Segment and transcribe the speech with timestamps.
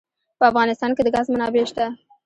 [0.39, 1.85] په افغانستان کې د ګاز منابع شته.